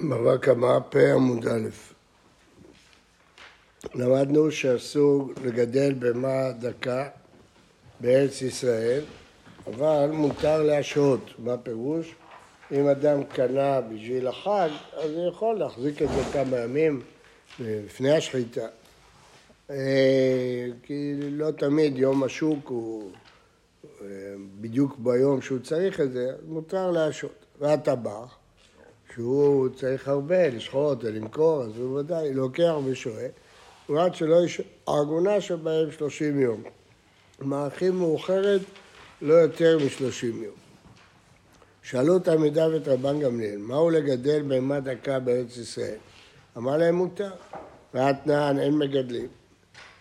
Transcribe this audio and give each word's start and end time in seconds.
בבא 0.00 0.36
קמא, 0.36 0.78
פ 0.90 0.96
עמוד 0.96 1.46
א'. 1.46 1.68
למדנו 3.94 4.50
שאסור 4.50 5.32
לגדל 5.44 5.94
בהמה 5.94 6.52
דקה 6.60 7.08
בארץ 8.00 8.42
ישראל, 8.42 9.04
אבל 9.66 10.10
מותר 10.12 10.62
להשהות. 10.62 11.20
מה 11.38 11.56
פירוש? 11.56 12.14
אם 12.72 12.88
אדם 12.88 13.24
קנה 13.24 13.80
בשביל 13.80 14.26
החג, 14.26 14.68
אז 14.92 15.10
הוא 15.10 15.28
יכול 15.28 15.58
להחזיק 15.58 16.02
את 16.02 16.08
זה 16.08 16.22
כמה 16.32 16.56
ימים 16.56 17.02
לפני 17.60 18.16
השחיטה. 18.16 18.66
אה, 19.70 20.66
כי 20.82 21.14
לא 21.20 21.50
תמיד 21.50 21.98
יום 21.98 22.24
השוק 22.24 22.68
הוא 22.68 23.10
אה, 24.00 24.06
בדיוק 24.60 24.98
ביום 24.98 25.42
שהוא 25.42 25.58
צריך 25.58 26.00
את 26.00 26.12
זה, 26.12 26.32
מותר 26.48 26.90
להשהות. 26.90 27.44
והטבח, 27.60 28.36
שהוא 29.18 29.68
צריך 29.68 30.08
הרבה 30.08 30.48
לשחוט 30.48 30.98
ולמכור, 31.04 31.62
אז 31.62 31.70
הוא 31.76 31.98
ודאי 31.98 32.34
לוקח 32.34 32.74
ושוהה, 32.84 33.28
ועד 33.88 34.14
שלא 34.14 34.44
יש... 34.44 34.60
העגונה 34.86 35.40
שבהם 35.40 35.90
שלושים 35.90 36.40
יום. 36.40 36.62
מערכים 37.40 37.98
מאוחרת 37.98 38.60
לא 39.22 39.34
יותר 39.34 39.78
משלושים 39.86 40.42
יום. 40.42 40.54
שאלו 41.82 42.18
תלמידיו 42.18 42.76
את 42.76 42.88
רבן 42.88 43.20
גמליאל, 43.20 43.58
מהו 43.58 43.90
לגדל 43.90 44.42
בהמה 44.42 44.80
דקה 44.80 45.18
בארץ 45.18 45.56
ישראל? 45.56 45.98
אמר 46.56 46.76
להם 46.76 46.94
מותר, 46.94 47.32
ואתנן 47.94 48.56
אין 48.58 48.78
מגדלים. 48.78 49.28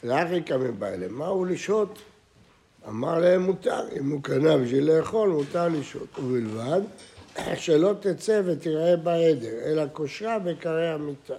לאחי 0.04 0.42
קמים 0.42 0.80
בא 0.80 0.88
אליהם, 0.88 1.14
מהו 1.14 1.46
לשהות? 1.46 2.00
אמר 2.88 3.20
להם 3.20 3.42
מותר, 3.42 3.82
אם 4.00 4.10
הוא 4.10 4.24
קנה 4.24 4.58
בשביל 4.58 4.92
לאכול, 4.92 5.30
מותר 5.30 5.68
לשהות. 5.68 6.20
ובלבד 6.20 6.82
שלא 7.56 7.94
תצא 8.00 8.42
ותראה 8.46 8.98
בעדר, 8.98 9.60
אלא 9.66 9.84
כושרה 9.94 10.40
בקרי 10.40 10.90
המיטה. 10.90 11.34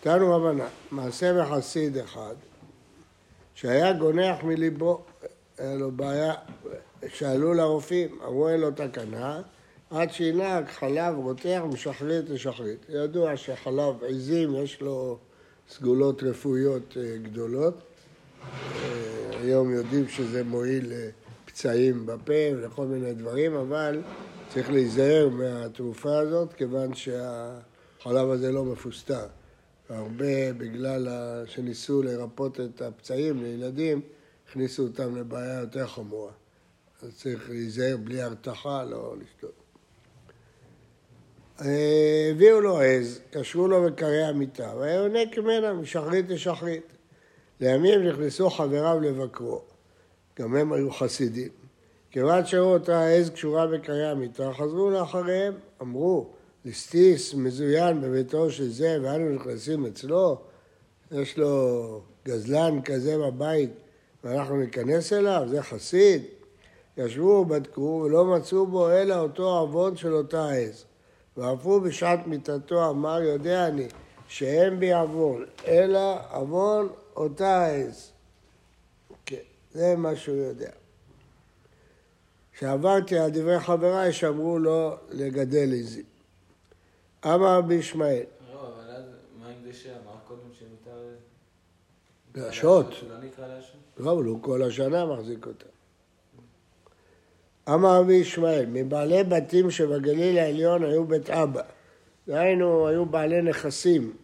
תנו 0.00 0.36
הבנה, 0.36 0.68
מעשה 0.90 1.42
בחסיד 1.42 1.96
אחד, 1.96 2.34
שהיה 3.54 3.92
גונח 3.92 4.42
מליבו, 4.42 5.00
היה 5.58 5.74
לו 5.74 5.90
בעיה, 5.90 6.34
שאלו 7.08 7.54
לרופאים, 7.54 8.18
אמרו 8.24 8.48
אין 8.48 8.60
לו 8.60 8.70
תקנה, 8.70 9.42
עד 9.90 10.12
שינהג 10.12 10.68
חלב 10.68 11.14
רותח 11.16 11.60
משחרית 11.72 12.30
לשחרית. 12.30 12.86
ידוע 12.88 13.36
שחלב 13.36 14.04
עיזים 14.04 14.54
יש 14.54 14.80
לו 14.80 15.18
סגולות 15.70 16.22
רפואיות 16.22 16.96
אה, 16.96 17.16
גדולות. 17.22 17.74
אה, 17.74 19.38
היום 19.42 19.74
יודעים 19.74 20.08
שזה 20.08 20.44
מועיל 20.44 20.92
לפצעים 21.52 22.06
בפה 22.06 22.32
ולכל 22.52 22.86
מיני 22.86 23.14
דברים, 23.14 23.54
אבל 23.54 24.02
צריך 24.48 24.70
להיזהר 24.70 25.28
מהתרופה 25.28 26.18
הזאת, 26.18 26.52
כיוון 26.52 26.94
שהחלב 26.94 28.30
הזה 28.30 28.52
לא 28.52 28.64
מפוסטר. 28.64 29.26
הרבה, 29.88 30.52
בגלל 30.52 31.08
שניסו 31.46 32.02
לרפות 32.02 32.60
את 32.60 32.82
הפצעים 32.82 33.42
לילדים, 33.42 34.00
הכניסו 34.48 34.82
אותם 34.82 35.16
לבעיה 35.16 35.60
יותר 35.60 35.86
חמורה. 35.86 36.32
אז 37.02 37.16
צריך 37.16 37.50
להיזהר 37.50 37.96
בלי 37.96 38.22
הרתחה, 38.22 38.84
לא 38.84 39.14
לשתות. 39.22 39.62
הביאו 42.30 42.60
לו 42.60 42.80
עז, 42.80 43.20
קשרו 43.30 43.68
לו 43.68 43.82
בקרי 43.84 44.24
המיטה, 44.24 44.72
והיה 44.78 44.94
יונק 44.94 45.38
ממנה 45.38 45.72
משחרית 45.72 46.28
לשחרית. 46.28 46.92
לימים 47.60 48.08
נכנסו 48.08 48.50
חבריו 48.50 49.00
לבקרו, 49.00 49.62
גם 50.42 50.56
הם 50.56 50.72
היו 50.72 50.90
חסידים. 50.90 51.48
כיוון 52.10 52.46
שראו 52.46 52.72
אותה 52.72 53.08
עז 53.08 53.30
קשורה 53.30 53.66
בקרי 53.66 54.06
המיטה, 54.06 54.52
חזרו 54.52 54.90
לאחריהם, 54.90 55.54
אמרו, 55.82 56.26
ליסטיס 56.64 57.34
מזוין 57.34 58.00
בביתו 58.00 58.50
של 58.50 58.68
זה, 58.68 58.98
ואנו 59.02 59.34
נכנסים 59.34 59.86
אצלו, 59.86 60.36
יש 61.12 61.38
לו 61.38 62.00
גזלן 62.24 62.82
כזה 62.82 63.18
בבית, 63.18 63.70
ואנחנו 64.24 64.56
ניכנס 64.56 65.12
אליו, 65.12 65.42
זה 65.48 65.62
חסיד. 65.62 66.22
ישבו 66.96 67.24
ובדקו 67.24 68.02
ולא 68.04 68.24
מצאו 68.24 68.66
בו 68.66 68.90
אלא 68.90 69.18
אותו 69.18 69.58
עוון 69.58 69.96
של 69.96 70.14
אותה 70.14 70.50
עז. 70.50 70.84
ואף 71.36 71.66
הוא 71.66 71.82
בשעת 71.82 72.26
מיתתו 72.26 72.90
אמר, 72.90 73.22
יודע 73.22 73.66
אני, 73.66 73.86
שאין 74.28 74.80
בי 74.80 74.92
עוון, 74.92 75.44
אלא 75.66 76.16
עוון 76.30 76.88
אותה 77.16 77.66
עז. 77.66 78.11
זה 79.74 79.96
מה 79.96 80.16
שהוא 80.16 80.36
יודע. 80.36 80.70
כשעברתי 82.52 83.18
על 83.18 83.30
דברי 83.30 83.60
חבריי 83.60 84.12
שאמרו 84.12 84.58
לו 84.58 84.96
לגדל 85.10 85.72
עזים. 85.74 86.04
אמר 87.24 87.58
רבי 87.58 87.74
ישמעאל. 87.74 88.22
לא, 88.52 88.68
אבל 88.68 88.90
אז 88.90 89.04
מה 89.40 89.48
עם 89.48 89.64
זה 89.64 89.72
שאמר 89.72 90.16
קודם 90.28 90.40
שמותר... 90.58 91.02
להשעות. 92.34 92.92
שלא 92.92 93.18
נקרא 93.18 93.46
להשעות? 93.46 93.82
לא, 93.98 94.12
אבל 94.12 94.24
הוא 94.24 94.42
כל 94.42 94.62
השנה 94.62 95.06
מחזיק 95.06 95.46
אותה. 95.46 95.66
אמר 97.68 98.00
רבי 98.00 98.14
ישמעאל, 98.14 98.66
מבעלי 98.68 99.24
בתים 99.24 99.70
שבגליל 99.70 100.38
העליון 100.38 100.84
היו 100.84 101.04
בית 101.04 101.30
אבא. 101.30 101.62
דהיינו, 102.28 102.88
היו 102.88 103.06
בעלי 103.06 103.42
נכסים, 103.42 104.16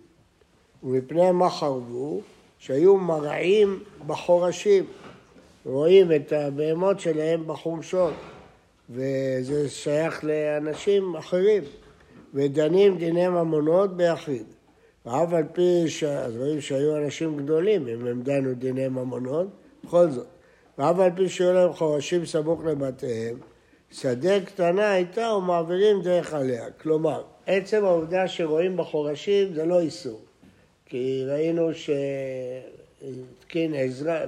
ומפני 0.83 1.31
מה 1.31 1.51
חרבו? 1.51 2.21
שהיו 2.59 2.97
מרעים 2.97 3.83
בחורשים. 4.07 4.85
רואים 5.67 6.13
את 6.13 6.33
הבהמות 6.33 7.01
שלהם 7.01 7.47
בחורשות, 7.47 8.15
וזה 8.91 9.69
שייך 9.69 10.25
לאנשים 10.25 11.17
אחרים, 11.17 11.63
ודנים 12.35 12.99
דיני 12.99 13.29
ממונות 13.29 13.97
ביחיד. 13.97 14.45
ואף 15.07 15.33
על 15.33 15.45
פי 15.53 15.85
ש... 15.89 16.05
אז 16.05 16.37
רואים 16.37 16.61
שהיו 16.61 16.97
אנשים 16.97 17.37
גדולים, 17.37 17.89
אם 17.89 18.07
הם 18.07 18.23
דנו 18.23 18.55
דיני 18.55 18.89
ממונות, 18.89 19.47
בכל 19.85 20.11
זאת. 20.11 20.27
ואף 20.79 20.99
על 20.99 21.11
פי 21.17 21.29
שהיו 21.29 21.53
להם 21.53 21.73
חורשים 21.73 22.27
סמוך 22.27 22.65
לבתיהם, 22.65 23.37
שדה 23.91 24.41
קטנה 24.41 24.91
הייתה 24.91 25.33
ומעבירים 25.39 26.03
דרך 26.03 26.35
עליה. 26.35 26.71
כלומר, 26.71 27.23
עצם 27.47 27.85
העובדה 27.85 28.29
שרואים 28.29 28.77
בחורשים 28.77 29.55
זה 29.55 29.65
לא 29.65 29.81
איסור. 29.81 30.21
כי 30.87 31.25
ראינו 31.27 31.71
שהתקין 33.03 33.75
עזרה, 33.75 34.25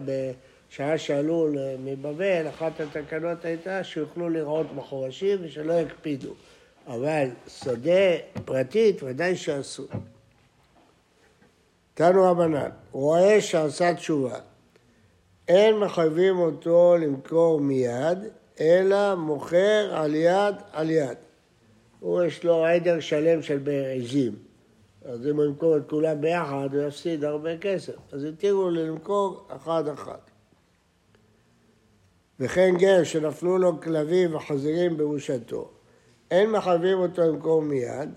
בשעה 0.70 0.98
שעלו 0.98 1.48
מבבל, 1.84 2.48
אחת 2.48 2.80
התקנות 2.80 3.44
הייתה 3.44 3.84
שיוכלו 3.84 4.28
לראות 4.28 4.66
בחורשים 4.76 5.38
ושלא 5.42 5.72
יקפידו. 5.72 6.30
אבל 6.86 7.28
שדה 7.48 8.16
פרטית 8.44 9.02
ודאי 9.02 9.36
שאסור. 9.36 9.86
תנו 11.94 12.30
רבנן, 12.30 12.70
רואה 12.92 13.40
שעשה 13.40 13.94
תשובה, 13.94 14.38
אין 15.48 15.78
מחייבים 15.78 16.38
אותו 16.38 16.96
למכור 17.00 17.60
מיד, 17.60 18.18
אלא 18.60 19.14
מוכר 19.14 19.90
על 19.92 20.14
יד 20.14 20.54
על 20.72 20.90
יד. 20.90 21.16
הוא 22.00 22.22
יש 22.22 22.44
לו 22.44 22.64
עדר 22.64 23.00
שלם 23.00 23.42
של 23.42 23.60
עזים. 23.96 24.32
אז 25.04 25.26
אם 25.26 25.36
הוא 25.36 25.44
ימכור 25.44 25.76
את 25.76 25.82
כולם 25.90 26.20
ביחד, 26.20 26.68
הוא 26.72 26.82
יפסיד 26.82 27.24
הרבה 27.24 27.58
כסף. 27.58 27.94
אז 28.12 28.24
התירו 28.24 28.70
לו 28.70 28.86
למכור 28.86 29.46
אחד-אחד. 29.48 30.29
וכן 32.40 32.74
גר 32.78 33.04
שנפלו 33.04 33.58
לו 33.58 33.80
כלבים 33.80 34.34
וחזירים 34.34 34.96
ברושתו, 34.96 35.68
אין 36.30 36.50
מחייבים 36.50 36.98
אותו 36.98 37.22
למכור 37.22 37.62
מיד, 37.62 38.10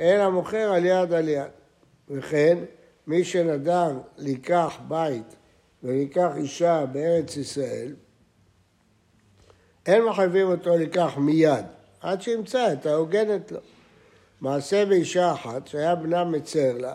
אלא 0.00 0.30
מוכר 0.30 0.72
על 0.72 0.84
יד 0.84 1.12
על 1.12 1.28
יד. 1.28 1.50
וכן, 2.10 2.58
מי 3.06 3.24
שנדר 3.24 3.90
לקח 4.18 4.78
בית 4.88 5.36
ולקח 5.82 6.30
אישה 6.36 6.86
בארץ 6.92 7.36
ישראל, 7.36 7.94
אין 9.86 10.04
מחייבים 10.04 10.46
אותו 10.46 10.76
לקח 10.76 11.12
מיד, 11.16 11.64
עד 12.00 12.22
שימצא 12.22 12.72
את 12.72 12.86
ההוגנת 12.86 13.52
לו. 13.52 13.60
מעשה 14.40 14.84
באישה 14.84 15.32
אחת 15.32 15.66
שהיה 15.66 15.94
בנה 15.94 16.24
מצר 16.24 16.78
לה, 16.78 16.94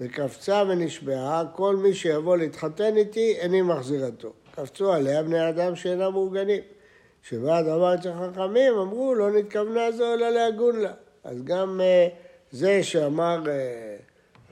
וקפצה 0.00 0.62
ונשבעה, 0.68 1.44
כל 1.54 1.76
מי 1.76 1.94
שיבוא 1.94 2.36
להתחתן 2.36 2.96
איתי, 2.96 3.36
איני 3.38 3.62
מחזירתו. 3.62 4.32
קפצו 4.56 4.92
עליה 4.92 5.22
בני 5.22 5.48
אדם 5.48 5.76
שאינם 5.76 6.12
מאורגנים. 6.12 6.62
שבעד 7.22 7.68
אמר 7.68 7.94
אצל 7.94 8.12
חכמים, 8.12 8.74
אמרו, 8.74 9.14
לא 9.14 9.30
נתכוונה 9.30 9.92
זו 9.92 10.14
אלא 10.14 10.28
להגון 10.28 10.80
לה. 10.80 10.92
אז 11.24 11.42
גם 11.44 11.80
uh, 11.80 12.14
זה 12.52 12.82
שאמר, 12.82 13.42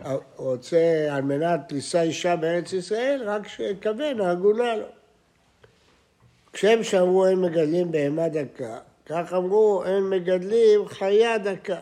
uh, 0.04 0.08
רוצה 0.36 1.06
על 1.10 1.22
מנת 1.22 1.72
לישא 1.72 2.00
אישה 2.00 2.36
בארץ 2.36 2.72
ישראל, 2.72 3.22
רק 3.24 3.48
שכוון, 3.48 4.20
הגונה 4.20 4.76
לו. 4.76 4.86
כשהם 6.52 6.82
שאמרו 6.82 7.26
אין 7.26 7.40
מגדלים 7.40 7.92
בהמה 7.92 8.28
דקה, 8.28 8.78
כך 9.06 9.32
אמרו 9.32 9.84
אין 9.84 10.02
מגדלים 10.10 10.88
חיה 10.88 11.38
דקה. 11.38 11.80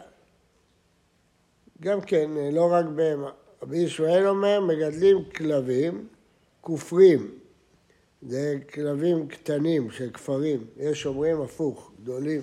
גם 1.81 2.01
כן, 2.01 2.31
לא 2.53 2.73
רק 2.73 2.85
בהמה. 2.85 3.31
רבי 3.63 3.79
ישראל 3.79 4.27
אומר, 4.27 4.61
מגדלים 4.61 5.25
כלבים, 5.25 6.07
כופרים. 6.61 7.42
זה 8.29 8.57
כלבים 8.75 9.29
קטנים 9.29 9.91
של 9.91 10.11
כפרים. 10.11 10.65
יש 10.77 11.07
אומרים 11.07 11.41
הפוך, 11.41 11.93
גדולים. 12.03 12.41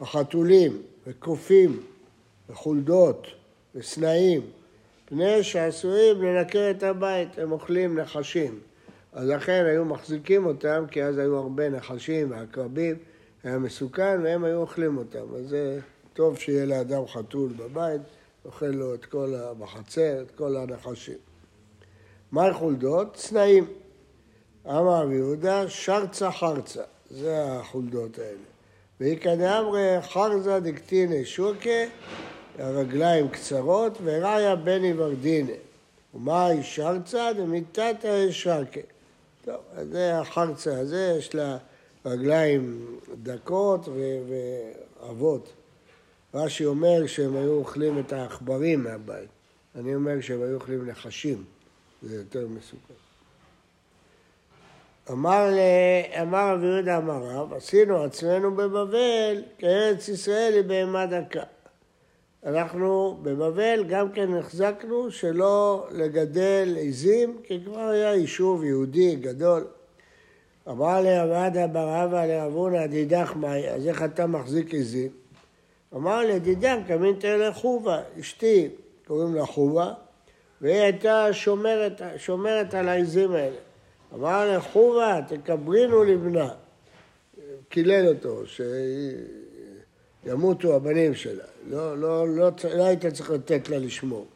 החתולים 0.00 0.82
וקופים 1.06 1.80
וחולדות 2.50 3.26
וסנאים, 3.74 4.40
פני 5.04 5.42
שעשויים 5.42 6.22
לנקר 6.22 6.70
את 6.70 6.82
הבית, 6.82 7.38
הם 7.38 7.52
אוכלים 7.52 7.98
נחשים. 7.98 8.58
אז 9.12 9.28
לכן 9.28 9.64
היו 9.68 9.84
מחזיקים 9.84 10.46
אותם, 10.46 10.84
כי 10.90 11.02
אז 11.04 11.18
היו 11.18 11.36
הרבה 11.36 11.68
נחשים 11.68 12.30
ועקרבים, 12.30 12.96
היה 13.44 13.58
מסוכן, 13.58 14.20
והם 14.22 14.44
היו 14.44 14.60
אוכלים 14.60 14.98
אותם. 14.98 15.34
אז 15.36 15.48
זה 15.48 15.80
טוב 16.12 16.38
שיהיה 16.38 16.66
לאדם 16.66 17.06
חתול 17.06 17.52
בבית, 17.56 18.00
אוכל 18.44 18.66
לו 18.66 18.94
את 18.94 19.04
כל 19.04 19.34
בחצר, 19.58 20.22
את 20.22 20.30
כל 20.30 20.56
הנחשים. 20.56 21.18
מה 22.32 22.52
חולדות? 22.52 23.14
צנעים. 23.14 23.66
אמר 24.68 25.02
רבי 25.02 25.14
יהודה, 25.14 25.68
שרצה 25.68 26.32
חרצה, 26.32 26.82
זה 27.10 27.52
החולדות 27.52 28.18
האלה. 28.18 28.38
ואיכא 29.00 29.34
דאמרי 29.34 30.02
חרזה 30.02 30.60
דקטינא 30.60 31.24
שוקה, 31.24 31.80
הרגליים 32.58 33.28
קצרות, 33.28 33.98
וראיה 34.02 34.56
בני 34.56 34.92
ורדינא. 34.96 35.52
ומהי 36.14 36.62
שרצה 36.62 37.32
דמיתתא 37.36 38.30
שרקה. 38.30 38.80
טוב, 39.44 39.60
אז 39.76 39.88
זה 39.88 40.18
החרצה 40.18 40.80
הזה, 40.80 41.14
יש 41.18 41.34
לה 41.34 41.58
רגליים 42.06 42.86
דקות 43.22 43.88
ועבות. 45.00 45.52
רש"י 46.34 46.64
אומר 46.64 47.06
שהם 47.06 47.36
היו 47.36 47.52
אוכלים 47.52 47.98
את 47.98 48.12
העכברים 48.12 48.84
מהבית. 48.84 49.28
אני 49.74 49.94
אומר 49.94 50.20
שהם 50.20 50.42
היו 50.42 50.54
אוכלים 50.54 50.86
נחשים, 50.86 51.44
זה 52.02 52.16
יותר 52.16 52.46
מסוכן. 52.48 53.07
אמר, 55.10 55.48
אמר 56.22 56.54
רבי 56.54 56.66
יהודה 56.66 56.96
אמר 56.96 57.22
רב, 57.22 57.54
עשינו 57.54 58.02
עצמנו 58.02 58.54
בבבל 58.54 59.42
כארץ 59.58 60.08
ישראל 60.08 60.52
היא 60.54 60.62
בהמה 60.62 61.06
דקה. 61.06 61.42
אנחנו 62.46 63.18
בבבל 63.22 63.84
גם 63.88 64.12
כן 64.12 64.34
החזקנו 64.34 65.10
שלא 65.10 65.86
לגדל 65.90 66.74
עיזים, 66.76 67.40
כי 67.44 67.60
כבר 67.64 67.88
היה 67.88 68.14
יישוב 68.14 68.64
יהודי 68.64 69.16
גדול. 69.16 69.66
אמר 70.68 71.00
לעבדה 71.00 71.66
בר 71.66 72.04
אבא 72.04 72.26
לאבונה 72.26 72.86
דידך 72.86 73.32
מאי, 73.36 73.70
אז 73.70 73.86
איך 73.86 74.02
אתה 74.02 74.26
מחזיק 74.26 74.74
עיזים? 74.74 75.10
אמר 75.94 76.20
לדידם 76.22 76.80
קמינתא 76.86 77.26
לחובה, 77.26 78.02
אשתי, 78.20 78.68
קוראים 79.06 79.34
לה 79.34 79.46
חובה, 79.46 79.92
והיא 80.60 80.80
הייתה 80.80 81.32
שומרת, 81.32 82.02
שומרת 82.16 82.74
על 82.74 82.88
העיזים 82.88 83.32
האלה. 83.32 83.67
אמר 84.14 84.56
לחובה, 84.56 85.20
תקברינו 85.28 86.04
לבנה. 86.04 86.48
קילל 87.68 88.08
אותו, 88.08 88.42
שימותו 90.24 90.76
הבנים 90.76 91.14
שלה. 91.14 91.44
לא, 91.68 91.98
לא, 91.98 92.28
לא, 92.28 92.50
לא 92.76 92.84
היית 92.84 93.06
צריך 93.06 93.30
לתת 93.30 93.68
לה 93.68 93.78
לשמור. 93.78 94.26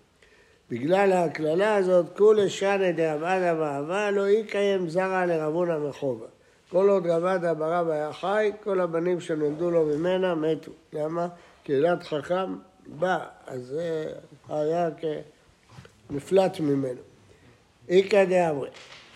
בגלל 0.70 1.12
הקללה 1.12 1.74
הזאת, 1.74 2.06
כולי 2.16 2.50
שנה 2.50 2.92
דאבדה 2.92 3.54
ואהבה, 3.58 4.10
לא 4.10 4.28
יקיים 4.28 4.88
זרע 4.88 5.26
לרבונה 5.26 5.78
מחובה. 5.78 6.26
כל 6.68 6.88
עוד 6.88 7.06
רבדה 7.06 7.54
ברב 7.54 7.88
היה 7.88 8.12
חי, 8.12 8.50
כל 8.62 8.80
הבנים 8.80 9.20
שנולדו 9.20 9.70
לו 9.70 9.86
ממנה 9.86 10.34
מתו. 10.34 10.72
למה? 10.92 11.28
ילד 11.68 12.02
חכם 12.02 12.56
בא, 12.86 13.18
אז 13.46 13.66
זה 13.66 14.12
היה 14.48 14.88
כמפלט 16.08 16.60
ממנו. 16.60 17.00
איכא 17.88 18.24
דאמרי, 18.24 18.68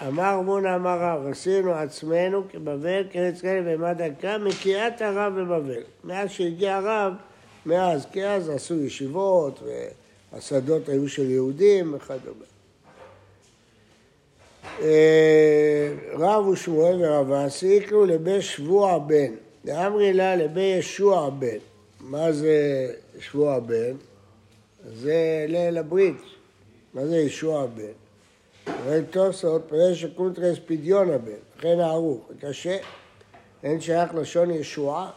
אמר 0.03 0.41
מונה 0.41 0.75
אמר 0.75 0.99
רב, 1.01 1.27
עשינו 1.27 1.73
עצמנו 1.75 2.43
כבבל, 2.51 3.05
כארץ 3.11 3.41
כאלה 3.41 3.63
בהמה 3.63 3.95
דקה, 3.95 4.39
מקיעת 4.39 5.03
הרב 5.03 5.41
בבבל. 5.41 5.83
מאז 6.05 6.31
שהגיע 6.31 6.77
הרב, 6.77 7.13
מאז, 7.67 8.07
כי 8.13 8.27
אז 8.27 8.49
עשו 8.51 8.75
ישיבות, 8.75 9.63
והשדות 10.33 10.89
היו 10.89 11.09
של 11.09 11.31
יהודים 11.31 11.95
וכדומה. 11.95 12.45
אה, 14.83 15.93
רב 16.13 16.47
ושמואל 16.47 17.05
ורב 17.05 17.33
אסי 17.33 17.67
יקראו 17.67 18.05
לבי 18.05 18.43
שבוע 18.43 18.99
בן, 18.99 19.35
דאמרי 19.65 20.13
לה 20.13 20.37
לבי 20.37 20.61
ישוע 20.61 21.31
בן. 21.31 21.59
מה 22.01 22.33
זה 22.33 22.89
שבוע 23.21 23.59
בן? 23.59 23.97
זה 24.95 25.47
ליל 25.49 25.79
הברית. 25.79 26.17
מה 26.95 27.07
זה 27.07 27.17
ישוע 27.17 27.67
בן? 27.67 28.06
אומר 28.69 29.01
תוספות, 29.11 29.63
פרש 29.69 30.03
שקונטרס 30.03 30.59
פדיון 30.67 31.11
הבן, 31.11 31.33
לכן 31.59 31.81
הערוך, 31.81 32.31
קשה, 32.41 32.79
אין 33.63 33.81
שייך 33.81 34.15
לשון 34.15 34.51
ישועה. 34.51 35.11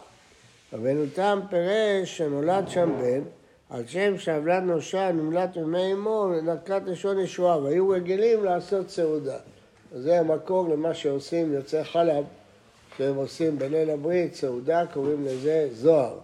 רבנו 0.72 1.04
תם 1.14 1.40
פירש 1.50 2.18
שנולד 2.18 2.68
שם 2.68 2.92
בן, 3.00 3.22
על 3.70 3.86
שם 3.86 4.18
שעוולד 4.18 4.62
נושע 4.62 5.12
נמלט 5.12 5.56
ממי 5.56 5.92
אמו 5.92 6.32
לנקת 6.36 6.82
לשון 6.86 7.20
ישועה, 7.20 7.58
והיו 7.58 7.88
רגילים 7.88 8.44
לעשות 8.44 8.90
סעודה. 8.90 9.38
זה 9.96 10.20
המקור 10.20 10.68
למה 10.68 10.94
שעושים 10.94 11.52
יוצאי 11.52 11.84
חלב, 11.84 12.24
שהם 12.96 13.16
עושים 13.16 13.58
בליל 13.58 13.90
הברית, 13.90 14.34
סעודה, 14.34 14.86
קוראים 14.92 15.24
לזה 15.24 15.68
זוהר. 15.72 16.18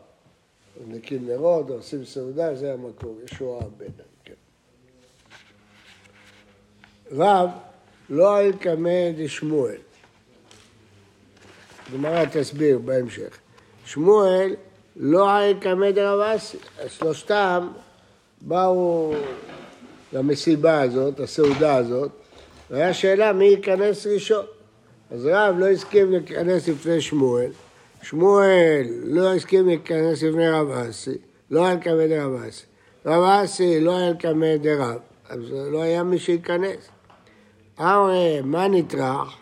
נקים 0.89 1.29
נרות, 1.29 1.71
עושים 1.71 2.05
סעודה, 2.05 2.55
זה 2.55 2.73
המקור, 2.73 3.17
ישועה 3.25 3.67
בן. 3.77 4.16
רב 7.13 7.51
לא 8.11 8.41
אל 8.41 8.53
קמא 8.53 9.11
דשמואל. 9.17 9.77
גמרא 11.95 12.25
תסביר 12.25 12.79
בהמשך. 12.79 13.39
שמואל 13.85 14.55
לא 14.97 15.39
אל 15.39 15.55
קמא 15.61 15.91
דרב 15.91 16.21
אסי. 16.21 16.59
שלושתם 16.89 17.69
באו 18.41 19.15
למסיבה 20.13 20.81
הזאת, 20.81 21.21
הסעודה 21.21 21.77
הזאת, 21.77 22.11
והיה 22.71 22.95
שאלה 22.95 23.33
מי 23.33 23.45
ייכנס 23.45 24.07
ראשון. 24.07 24.45
אז 25.11 25.27
רב 25.27 25.55
לא 25.59 25.69
הסכים 25.69 26.11
להיכנס 26.11 26.69
לפני 26.69 27.01
שמואל, 27.01 27.51
שמואל 28.03 28.87
לא 29.05 29.35
הסכים 29.35 29.67
להיכנס 29.67 30.23
לפני 30.23 30.49
רב 30.49 30.71
אסי, 30.71 31.19
לא 31.51 31.67
היה 31.67 31.77
קמא 31.77 32.07
דרב 32.07 32.43
אסי. 32.49 32.65
רב 33.07 33.23
אסי 33.23 33.81
לא 33.81 33.97
היה 33.97 34.15
קמא 34.15 34.57
דרב, 34.57 34.99
אז 35.29 35.41
לא 35.51 35.83
היה 35.83 36.03
מי 36.03 36.19
שייכנס. 36.19 36.89
אמרי, 37.81 38.41
מה 38.45 38.69
נטרח? 38.69 39.37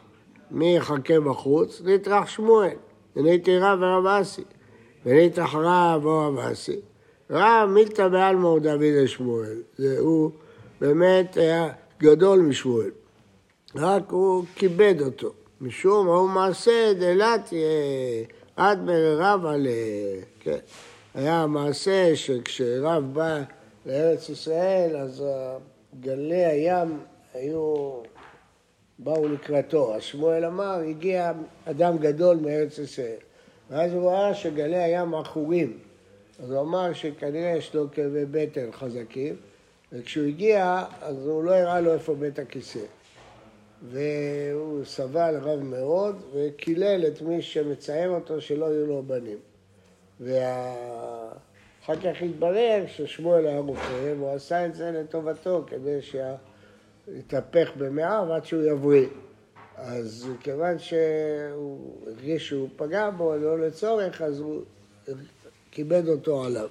מי 0.50 0.76
יחכה 0.76 1.20
בחוץ? 1.20 1.82
נטרח 1.84 2.28
שמואל. 2.28 2.76
ונהייתי 3.16 3.58
רב 3.58 3.78
ורב 3.82 4.06
אסי. 4.06 4.44
ונטרח 5.06 5.54
רב 5.54 6.04
או 6.04 6.28
רב 6.28 6.38
אסי. 6.38 6.80
רב 7.30 7.68
מילתא 7.68 8.08
בעלמא 8.08 8.58
דוד 8.58 8.82
לשמואל. 8.82 9.62
הוא 9.98 10.30
באמת 10.80 11.36
היה 11.36 11.68
גדול 11.98 12.40
משמואל. 12.40 12.90
רק 13.76 14.10
הוא 14.10 14.44
כיבד 14.54 14.94
אותו. 15.00 15.32
משום 15.60 16.08
ההוא 16.08 16.28
מעשה 16.28 16.92
דלת 16.98 17.52
עד 18.56 18.84
מרב 18.84 19.46
על... 19.46 19.66
כן. 20.40 20.58
היה 21.14 21.46
מעשה 21.46 22.16
שכשרב 22.16 23.04
בא 23.12 23.42
לארץ 23.86 24.28
ישראל, 24.28 24.96
אז 24.96 25.24
גלי 26.00 26.44
הים 26.44 26.98
היו, 27.34 27.74
באו 28.98 29.28
לקראתו. 29.28 29.94
אז 29.94 30.02
שמואל 30.02 30.44
אמר, 30.44 30.80
הגיע 30.88 31.32
אדם 31.64 31.98
גדול 31.98 32.36
מארץ 32.36 32.78
ישראל. 32.78 33.16
ואז 33.70 33.92
הוא 33.92 34.10
ראה 34.10 34.34
שגלי 34.34 34.76
הים 34.76 35.14
עכורים. 35.14 35.78
אז 36.42 36.50
הוא 36.50 36.60
אמר 36.60 36.92
שכנראה 36.92 37.50
יש 37.56 37.74
לו 37.74 37.86
כאבי 37.92 38.24
בטן 38.30 38.72
חזקים, 38.72 39.36
וכשהוא 39.92 40.26
הגיע, 40.26 40.84
אז 41.00 41.26
הוא 41.26 41.44
לא 41.44 41.54
הראה 41.54 41.80
לו 41.80 41.92
איפה 41.92 42.14
בית 42.14 42.38
הכיסא. 42.38 42.84
והוא 43.88 44.84
סבל 44.84 45.34
רב 45.42 45.62
מאוד, 45.62 46.22
וקילל 46.32 47.06
את 47.06 47.22
מי 47.22 47.42
שמציין 47.42 48.10
אותו 48.10 48.40
שלא 48.40 48.64
יהיו 48.64 48.86
לו 48.86 49.02
בנים. 49.02 49.38
ואחר 50.20 51.96
כך 51.96 52.22
התברר 52.22 52.84
ששמואל 52.86 53.46
היה 53.46 53.58
רופא, 53.58 54.14
והוא 54.18 54.30
עשה 54.30 54.66
את 54.66 54.74
זה 54.74 54.90
לטובתו, 54.90 55.64
כדי 55.66 56.02
שיתהפך 57.06 57.70
במאה 57.78 58.28
ועד 58.28 58.44
שהוא 58.44 58.62
יבריא. 58.62 59.06
אז 59.76 60.28
כיוון 60.40 60.78
שהוא 60.78 62.02
הרגיש 62.06 62.48
שהוא 62.48 62.68
פגע 62.76 63.10
בו 63.10 63.36
לא 63.36 63.58
לצורך, 63.58 64.22
אז 64.22 64.40
הוא 64.40 64.62
כיבד 65.70 66.08
אותו 66.08 66.44
עליו. 66.44 66.68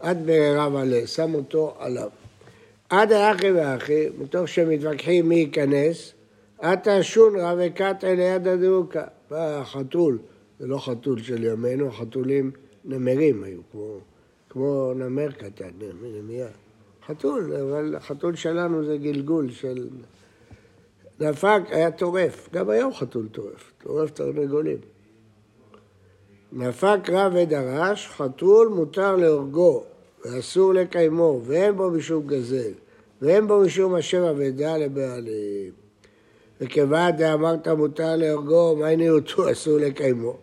עד 0.00 0.26
ברב 0.26 0.76
עלה, 0.76 1.06
שם 1.06 1.34
אותו 1.34 1.74
עליו. 1.78 2.10
עד 2.88 3.12
האחי 3.12 3.50
ואחי, 3.50 4.08
מתוך 4.18 4.48
שמתווכחים 4.48 5.28
מי 5.28 5.34
ייכנס, 5.34 6.12
עתה 6.58 7.02
שונרא 7.02 7.54
וקטע 7.58 8.14
ליד 8.14 8.48
הדרוקה. 8.48 9.04
בא 9.30 9.58
החתול, 9.60 10.18
זה 10.58 10.66
לא 10.66 10.78
חתול 10.78 11.22
של 11.22 11.44
ימינו, 11.44 11.88
החתולים 11.88 12.50
נמרים 12.84 13.44
היו, 13.44 13.60
כמו, 13.72 13.98
כמו 14.48 14.92
נמר 14.94 15.32
קטן, 15.32 15.70
נמיה. 16.02 16.46
חתול, 17.06 17.52
אבל 17.56 17.94
החתול 17.96 18.34
שלנו 18.34 18.84
זה 18.84 18.96
גלגול 18.96 19.50
של... 19.50 19.88
דפק 21.18 21.60
היה 21.70 21.90
טורף, 21.90 22.48
גם 22.52 22.70
היום 22.70 22.94
חתול 22.94 23.28
טורף, 23.32 23.72
טורף 23.82 24.10
תרנגולים. 24.10 24.78
נפק 26.52 26.98
רב 27.08 27.32
ודרש, 27.36 28.08
חתול 28.08 28.68
מותר 28.68 29.16
להורגו 29.16 29.84
ואסור 30.24 30.74
לקיימו, 30.74 31.40
ואין 31.44 31.76
בו 31.76 31.90
משום 31.90 32.26
גזל, 32.26 32.72
ואין 33.22 33.46
בו 33.46 33.60
משום 33.60 33.94
השם 33.94 34.22
אבדה 34.22 34.76
לבעלים. 34.76 35.70
וכיוון 36.60 37.10
דאמרת 37.10 37.68
מותר 37.68 38.16
להורגו, 38.16 38.76
מה 38.76 38.88
הנה 38.88 39.10
אותו 39.10 39.52
אסור 39.52 39.78
לקיימו? 39.78 40.36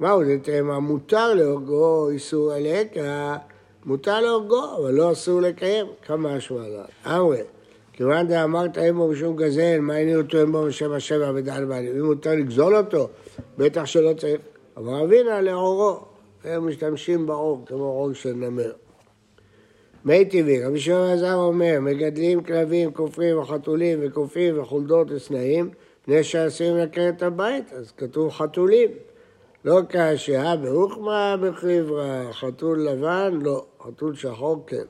מהו 0.00 0.24
זה 0.24 0.38
תאמה? 0.42 0.78
מותר 0.78 1.34
להורגו 1.34 2.10
איסור 2.10 2.52
הלקה, 2.52 3.36
מותר 3.86 4.20
להורגו, 4.20 4.76
אבל 4.76 4.94
לא 4.94 5.12
אסור 5.12 5.40
לקיים, 5.40 5.86
כמה 6.06 6.38
אשמה 6.38 6.68
לה. 6.68 6.84
אמרי, 7.16 7.40
כיוון 7.92 8.26
דאמרת 8.26 8.78
אין 8.78 8.94
בו 8.94 9.08
משום 9.08 9.36
גזל, 9.36 9.78
מה 9.80 9.94
הנה 9.94 10.16
אותו 10.16 10.38
אין 10.38 10.52
בו 10.52 10.62
משם 10.62 10.92
השם 10.92 11.22
אבדה 11.22 11.58
לבעלים? 11.58 11.96
אם 11.96 12.04
מותר 12.04 12.34
לגזול 12.34 12.76
אותו, 12.76 13.08
בטח 13.58 13.84
שלא 13.84 14.12
צריך. 14.14 14.40
אבל 14.76 14.94
אבינה 14.94 15.40
לאורו, 15.40 16.00
הם 16.44 16.68
משתמשים 16.68 17.26
באור, 17.26 17.62
כמו 17.66 17.84
אור 17.84 18.12
של 18.12 18.32
נמר. 18.32 18.72
מי 20.04 20.24
טבעי, 20.24 20.64
רבי 20.64 20.80
שמעון 20.80 21.08
אלעזר 21.08 21.34
אומר, 21.34 21.78
מגדלים 21.80 22.42
כלבים, 22.42 22.92
כופרים 22.92 23.38
וחתולים 23.38 23.98
וכופים 24.02 24.60
וחולדות 24.60 25.10
וסנאים, 25.10 25.70
פני 26.04 26.24
שעשויים 26.24 26.76
לקראת 26.76 27.16
את 27.16 27.22
הבית, 27.22 27.72
אז 27.72 27.92
כתוב 27.96 28.30
חתולים. 28.30 28.90
לא 29.64 29.80
כאשר 29.88 30.56
באוכמה 30.56 31.36
בחברה, 31.42 32.32
חתול 32.32 32.88
לבן, 32.88 33.38
לא, 33.42 33.64
חתול 33.86 34.14
שחור 34.14 34.64
כן. 34.66 34.84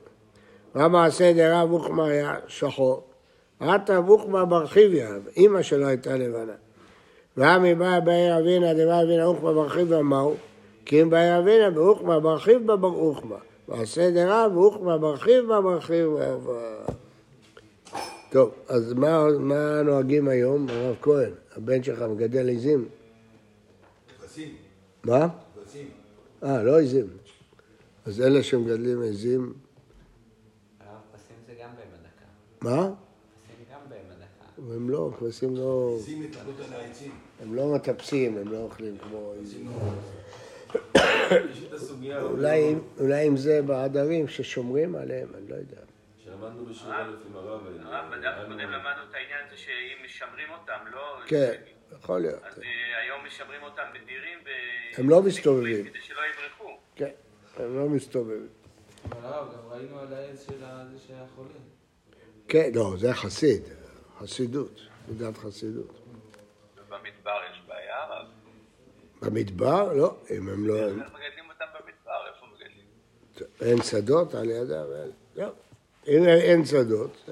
מה 0.75 0.87
מעשה 0.87 1.33
דרב 1.33 1.71
אוכמה 1.71 2.07
היה 2.07 2.35
שחור? 2.47 3.03
רתא 3.61 4.01
אוכמה 4.07 4.45
ברחיביה, 4.45 5.09
אימא 5.37 5.61
שלו 5.61 5.87
הייתה 5.87 6.17
לבנה. 6.17 6.53
ועמי 7.37 7.75
בא 7.75 7.99
בעיר 7.99 8.39
אבינה 8.39 8.73
דבא 8.73 9.01
אבינה 9.01 9.25
אוכמה 9.25 9.53
ברחיביה 9.53 10.01
מהו? 10.01 10.35
כי 10.85 11.01
אם 11.01 11.09
בעיר 11.09 11.39
אבינה 11.39 11.69
באוכמה 11.69 12.19
ברחיב 12.19 12.67
בה 12.67 12.75
באוכמה. 12.75 13.35
מעשה 13.67 14.11
דרב 14.11 14.57
ואוכמה 14.57 14.97
ברחיב 14.97 15.45
בה 15.47 15.61
ברחיב 15.61 16.07
בה. 16.07 16.93
טוב, 18.29 18.51
אז 18.67 18.93
מה, 18.93 19.27
מה 19.39 19.81
נוהגים 19.81 20.27
היום, 20.27 20.67
הרב 20.69 20.95
כהן? 21.01 21.31
הבן 21.55 21.83
שלך 21.83 22.01
מגדל 22.01 22.47
עיזים? 22.47 22.85
כבשים. 24.21 24.55
מה? 25.03 25.27
כבשים. 25.55 25.87
אה, 26.43 26.63
לא 26.63 26.79
עיזים. 26.79 27.07
אז 28.07 28.21
אלה 28.21 28.43
שמגדלים 28.43 29.01
עיזים, 29.01 29.53
הרב 30.79 30.99
פסים 31.13 31.35
זה 31.47 31.53
גם 31.53 31.69
בהמה 31.75 31.97
דקה. 31.97 32.25
מה? 32.61 32.95
פסים 33.35 33.65
גם 33.71 33.79
בהמה 33.89 34.13
דקה. 34.15 34.73
הם 34.75 34.89
לא, 34.89 35.11
כבשים 35.19 35.55
לא... 35.55 35.97
כבשים 35.99 36.21
מטפלות 36.21 36.55
על 36.59 36.73
העצים. 36.73 37.11
הם 37.41 37.55
לא 37.55 37.75
מטפסים, 37.75 38.37
הם 38.37 38.51
לא 38.51 38.57
אוכלים 38.57 38.97
כמו 38.97 39.33
את 41.67 41.73
הסוגיה 41.73 42.21
אולי, 42.99 43.27
אם 43.27 43.37
זה 43.37 43.61
בעדרים 43.61 44.27
ששומרים 44.27 44.95
עליהם, 44.95 45.27
אני 45.37 45.47
לא 45.49 45.55
יודע. 45.55 45.81
שלמדנו 46.17 46.65
בשיעור 46.65 46.93
א' 46.93 47.01
עם 47.29 47.35
הרב. 47.35 47.61
הרב, 47.83 48.13
בדף 48.13 48.33
הקודם 48.37 48.59
למדנו 48.59 49.03
את 49.09 49.15
העניין 49.15 49.39
הזה 49.47 49.57
שאם 49.57 50.05
משמרים 50.05 50.47
אותם, 50.59 50.91
לא... 50.91 51.19
כן, 51.25 51.53
יכול 51.91 52.19
להיות. 52.19 52.43
אז 52.43 52.59
אה, 52.59 53.01
היום 53.03 53.25
משמרים 53.27 53.63
אותם 53.63 53.83
בדירים 53.93 54.39
ו... 54.45 54.49
הם 55.01 55.09
לא 55.09 55.21
מסתובבים. 55.23 55.85
כדי 55.85 56.01
שלא 56.01 56.21
יברחו. 56.21 56.56
הם 57.59 57.75
לא 57.77 57.89
מסתובבים. 57.89 58.47
אבל 59.09 59.25
הרב, 59.25 59.47
גם 59.53 59.71
ראינו 59.71 59.99
על 59.99 60.13
העץ 60.13 60.45
של 60.47 60.59
זה 60.59 60.99
שהיה 61.07 61.23
חולה. 61.35 61.47
כן, 62.47 62.71
לא, 62.75 62.93
זה 62.97 63.13
חסיד, 63.13 63.61
חסידות, 64.19 64.79
מידת 65.07 65.37
חסידות. 65.37 65.99
במדבר 66.89 67.39
יש 67.51 67.61
בעיה, 67.67 68.03
הרב. 68.03 68.25
במדבר? 69.21 69.93
לא, 69.93 70.15
אם 70.31 70.49
הם 70.49 70.67
לא... 70.67 70.75
איך 70.75 70.93
מגדלים 70.95 71.49
אותם 71.49 71.65
במדבר? 71.73 72.27
איפה 72.35 72.45
מגדלים? 72.53 72.85
אין 73.61 73.81
שדות 73.83 74.33
על 74.35 74.49
ידם, 74.49 74.85
אין- 74.95 75.11
לא. 75.35 75.47
אם 76.07 76.23
אין 76.25 76.65
שדות. 76.65 77.29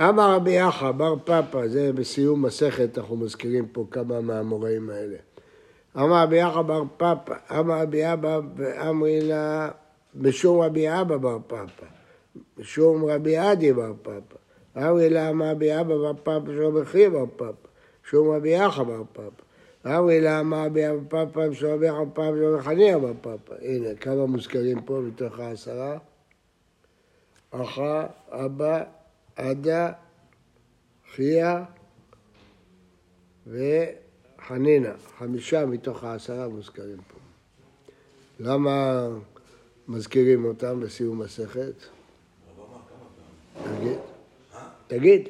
אמר 0.00 0.34
רבי 0.36 0.50
יחא, 0.52 0.92
בר 0.92 1.14
פפא, 1.24 1.66
זה 1.68 1.92
בסיום 1.92 2.46
מסכת, 2.46 2.98
אנחנו 2.98 3.16
מזכירים 3.16 3.68
פה 3.68 3.86
כמה 3.90 4.20
מהאמוראים 4.20 4.90
האלה. 4.90 5.16
אמר 5.96 6.22
רבי 6.22 6.36
יחא 6.36 6.62
בר 6.62 6.82
פפא, 6.96 7.58
אמר 7.58 7.80
רבי 7.80 8.12
אבא 8.12 8.40
ואמרי 8.56 9.20
לה, 9.20 9.68
משום 10.14 10.60
רבי 10.60 11.00
אבא 11.00 11.16
בר 11.16 11.38
פפא, 11.46 11.86
משום 12.58 13.04
רבי 13.04 13.36
עדי 13.36 13.72
בר 13.72 13.92
פפא. 14.02 14.36
אמרי 14.76 15.10
לה, 15.10 15.28
אמר 15.30 15.50
רבי 15.50 15.80
אבא 15.80 15.94
בר 15.96 16.12
פפא, 16.14 16.30
רבי 16.30 16.84
חייא 16.84 17.08
בר 17.08 17.26
פפא, 17.36 17.68
משום 18.04 18.30
רבי 18.30 18.48
יחא 18.48 18.82
בר 18.82 19.02
פפא. 19.12 19.22
אמרי 19.86 20.20
לה, 20.20 20.40
אמר 20.40 20.64
רבי 20.64 20.88
אבא 20.88 21.00
פפא, 21.08 21.48
משום 21.48 21.70
רבי 21.70 21.86
יחא 21.86 22.04
פפא, 22.14 22.30
משום 22.30 22.54
רבי 22.54 22.62
חנינא 22.62 22.98
בר 22.98 23.12
פפא. 23.20 23.54
הנה, 23.60 23.94
כמה 23.94 24.26
מוזכרים 24.26 24.82
פה 24.82 25.00
מתוך 25.06 25.38
העשרה? 25.38 25.98
אחא, 27.50 28.06
אבא, 28.30 28.82
עדה, 29.36 29.92
חייא 31.14 31.58
וחנינה, 34.48 34.92
חמישה 35.18 35.66
מתוך 35.66 36.04
העשרה 36.04 36.48
מוזכרים 36.48 36.96
פה. 37.08 37.18
למה 38.40 39.06
מזכירים 39.88 40.44
אותם 40.44 40.80
בסיום 40.80 41.22
מסכת? 41.22 41.72
תגיד. 43.64 43.98
תגיד. 44.86 45.28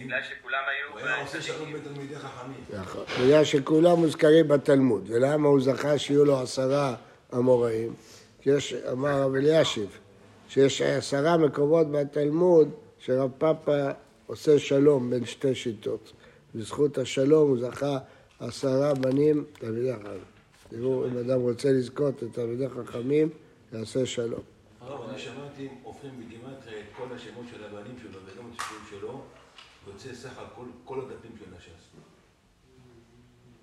בגלל 0.00 0.22
שכולם 0.22 0.60
היו... 0.68 1.00
הוא 1.00 1.08
היה 1.08 1.22
עושה 1.22 1.42
שלום 1.42 1.72
בתלמידי 1.72 2.16
חכמים. 2.16 2.80
נכון. 2.80 3.04
בגלל 3.22 3.44
שכולם 3.44 3.98
מוזכרים 3.98 4.48
בתלמוד. 4.48 5.04
ולמה 5.06 5.48
הוא 5.48 5.60
זכה 5.60 5.98
שיהיו 5.98 6.24
לו 6.24 6.40
עשרה 6.40 6.94
אמוראים? 7.34 7.94
כי 8.40 8.50
יש, 8.50 8.74
אמר 8.92 9.22
רב 9.22 9.34
אלישיב, 9.34 9.98
שיש 10.48 10.82
עשרה 10.82 11.36
מקומות 11.36 11.92
בתלמוד 11.92 12.70
שרב 12.98 13.30
פאפה 13.38 13.88
עושה 14.26 14.58
שלום 14.58 15.10
בין 15.10 15.24
שתי 15.24 15.54
שיטות. 15.54 16.12
בזכות 16.54 16.98
השלום 16.98 17.48
הוא 17.48 17.58
זכה 17.58 17.98
עשרה 18.40 18.94
בנים 18.94 19.44
תלמידי 19.52 19.92
חכמים. 19.94 20.20
תראו, 20.68 21.06
אם 21.06 21.18
אדם 21.18 21.40
רוצה 21.40 21.72
לזכות 21.72 22.22
את 22.22 22.28
תלמידי 22.32 22.68
חכמים, 22.68 23.28
יעשה 23.72 24.06
שלום. 24.06 24.40
הרב, 24.80 25.08
אני 25.08 25.18
שמעתי, 25.18 25.62
אם 25.62 25.68
הופכים 25.82 26.10
בגימטריה 26.20 26.80
את 26.80 26.84
כל 26.96 27.14
השמות 27.14 27.44
של 27.50 27.64
הבנים 27.64 27.96
שלו 28.02 28.10
וגם 28.10 28.44
את 28.54 28.60
השמות 28.60 28.82
שלו, 28.90 29.22
יוצא 29.86 30.14
סך 30.14 30.38
הכל 30.38 30.64
כל 30.84 31.00
הדפים 31.00 31.30
של 31.38 31.54
הש"ס. 31.56 31.88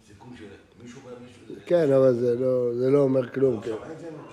סיכום 0.07 0.35
של 0.37 0.45
מישהו 0.83 1.01
בא 1.01 1.11
מישהו... 1.25 1.55
כן, 1.65 1.91
אבל 1.91 2.13
זה 2.13 2.35
לא, 2.39 2.71
זה 2.77 2.89
לא 2.89 2.99
אומר 2.99 3.29
כלום. 3.29 3.61
כן. 3.61 3.71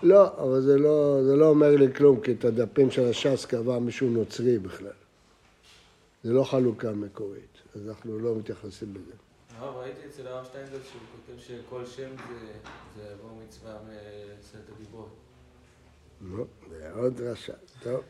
לא, 0.02 0.42
אבל 0.42 0.60
זה 0.60 0.78
לא, 0.78 1.22
זה 1.24 1.36
לא 1.36 1.48
אומר 1.48 1.76
לי 1.76 1.94
כלום, 1.94 2.20
כי 2.20 2.32
את 2.32 2.44
הדפים 2.44 2.90
של 2.90 3.08
הש"ס 3.08 3.44
קבע 3.44 3.78
מישהו 3.78 4.10
נוצרי 4.10 4.58
בכלל. 4.58 4.92
זה 6.22 6.32
לא 6.32 6.44
חלוקה 6.44 6.92
מקורית, 6.92 7.51
אז 7.74 7.88
אנחנו 7.88 8.18
לא 8.18 8.36
מתייחסים 8.36 8.94
לזה. 8.94 9.12
הרב, 9.58 9.76
ראיתי 9.76 10.00
אצל 10.10 10.26
הרב 10.26 10.44
שטיינזלץ 10.44 10.80
שהוא 10.90 11.00
כותב 11.26 11.40
שכל 11.40 11.84
שם 11.86 12.08
זה- 12.96 13.02
יבוא 13.12 13.30
מצווה 13.46 13.72
מעשרת 13.82 14.62
הדיברות. 14.76 15.08
לא, 16.36 16.44
זה 16.70 16.90
עוד 16.94 17.20
רשע. 17.20 17.52
טוב. 17.82 18.00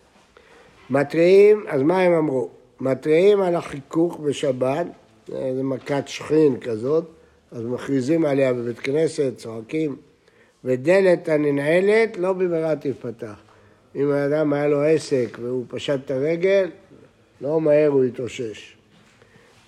מתריעים, 0.90 1.64
אז 1.68 1.82
מה 1.82 2.00
הם 2.00 2.12
אמרו? 2.12 2.50
מתריעים 2.80 3.40
על 3.42 3.54
החיכוך 3.54 4.20
בשבת, 4.20 4.86
זה 5.28 5.62
מכת 5.62 6.02
שכין 6.08 6.60
כזאת, 6.60 7.04
אז 7.50 7.62
מכריזים 7.64 8.24
עליה 8.24 8.52
בבית 8.54 8.78
כנסת, 8.78 9.32
צועקים, 9.36 9.96
ודלת 10.64 11.28
הננעלת 11.28 12.16
לא 12.16 12.32
במהרה 12.32 12.76
תפתח. 12.76 13.40
אם 13.94 14.10
האדם 14.10 14.52
היה 14.52 14.66
לו 14.68 14.82
עסק 14.82 15.38
והוא 15.42 15.64
פשט 15.68 16.00
את 16.04 16.10
הרגל, 16.10 16.70
לא 17.40 17.60
מהר 17.60 17.88
הוא 17.88 18.04
יתאושש. 18.04 18.76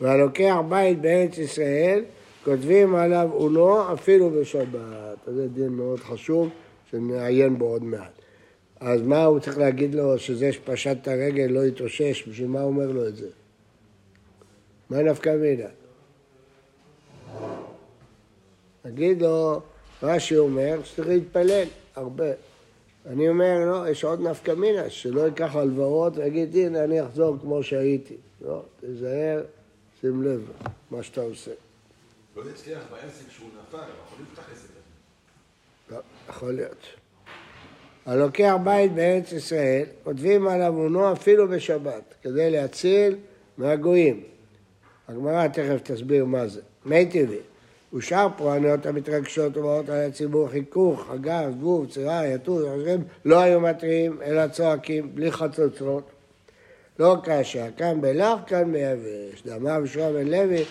והלוקח 0.01 0.57
בית 0.69 1.01
בארץ 1.01 1.39
ישראל, 1.39 2.05
כותבים 2.45 2.95
עליו 2.95 3.29
אונו 3.33 3.93
אפילו 3.93 4.31
בשבת. 4.31 5.19
זה 5.27 5.49
דין 5.49 5.69
מאוד 5.69 6.01
חשוב, 6.01 6.49
שנעיין 6.91 7.59
בו 7.59 7.65
עוד 7.65 7.85
מעט. 7.85 8.13
אז 8.81 9.03
מה 9.03 9.25
הוא 9.25 9.41
צריך 9.41 9.59
להגיד 9.59 9.95
לו, 9.95 10.19
שזה 10.19 10.53
שפשט 10.53 10.97
את 11.03 11.09
הרגל 11.09 11.47
לא 11.51 11.67
יתאושש? 11.67 12.29
בשביל 12.29 12.49
מה 12.49 12.61
הוא 12.61 12.69
אומר 12.69 12.87
לו 12.87 13.09
את 13.09 13.17
זה? 13.17 13.29
מה 14.91 15.03
נפקא 15.03 15.37
מינה? 15.37 15.69
תגיד 18.83 19.23
לו, 19.23 19.61
רש"י 20.03 20.37
אומר 20.37 20.79
שצריך 20.85 21.09
להתפלל 21.09 21.65
הרבה. 21.97 22.31
אני 23.07 23.29
אומר, 23.29 23.59
לא, 23.67 23.89
יש 23.89 24.05
עוד 24.05 24.21
נפקא 24.21 24.51
מינה, 24.51 24.91
שלא 24.91 25.21
ייקח 25.21 25.57
הלוואות 25.57 26.17
ויגיד, 26.17 26.57
הנה, 26.57 26.85
אני 26.85 27.03
אחזור 27.03 27.37
כמו 27.41 27.63
שהייתי. 27.63 28.17
לא, 28.41 28.63
תיזהר, 28.81 29.43
שים 30.05 30.23
לב 30.23 30.51
מה 30.91 31.03
שאתה 31.03 31.21
עושה. 31.21 31.51
לא 32.37 32.43
הצליח 32.51 32.79
בעסק 32.91 33.31
שהוא 33.31 33.49
נפל, 33.49 33.77
אבל 33.77 33.87
יכול 34.07 34.19
לפתח 34.23 34.43
עסק. 34.53 34.69
לא, 35.91 35.99
יכול 36.29 36.53
להיות. 36.53 36.87
הלוקח 38.07 38.55
בית 38.65 38.93
בארץ 38.93 39.33
ישראל, 39.33 39.85
כותבים 40.05 40.49
עליו 40.49 40.75
אונו 40.77 41.13
אפילו 41.13 41.49
בשבת, 41.49 42.15
כדי 42.23 42.51
להציל 42.51 43.17
מהגויים. 43.59 44.23
הגמרא 45.09 45.49
תכף 45.49 45.81
תסביר 45.83 46.25
מה 46.25 46.49
זה. 46.49 46.61
מי 46.85 47.07
טבעי. 47.07 47.39
ושאר 47.95 48.29
פורענויות 48.37 48.87
המתרגשות 48.87 49.57
ובאות 49.57 49.89
על 49.89 50.01
הציבור 50.09 50.49
חיכוך, 50.49 51.07
חגר, 51.11 51.51
זבוב, 51.51 51.91
צירה, 51.91 52.27
יתור, 52.27 52.61
לא 53.25 53.41
היו 53.41 53.61
מתריעים, 53.61 54.23
אלא 54.23 54.49
צועקים, 54.49 55.15
בלי 55.15 55.33
חצוצרות. 55.33 56.11
לא 56.99 57.17
כאשר, 57.23 57.67
כאן 57.77 58.01
בלח, 58.01 58.39
כאן 58.47 58.73
ביבש. 58.73 59.43
דאמר 59.47 59.81
בשורה 59.81 60.13
בן 60.13 60.29
לוי, 60.29 60.65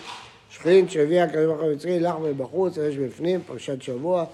שכין 0.50 0.88
שהביא 0.88 1.20
הקדוש 1.20 1.44
ברוך 1.44 1.60
הוא 1.60 1.70
המצרי, 1.70 2.00
לח 2.00 2.14
מבחוץ, 2.14 2.76
יש 2.76 2.96
בפנים, 2.96 3.42
פרשת 3.46 3.82
שבוע, 3.82 4.24